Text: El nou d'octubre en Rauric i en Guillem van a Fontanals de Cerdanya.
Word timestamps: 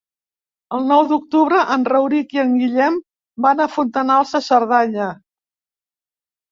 El 0.77 0.87
nou 0.91 1.03
d'octubre 1.11 1.59
en 1.75 1.85
Rauric 1.93 2.35
i 2.39 2.41
en 2.45 2.57
Guillem 2.63 2.99
van 3.49 3.65
a 3.67 3.71
Fontanals 3.77 4.35
de 4.39 4.45
Cerdanya. 4.51 5.15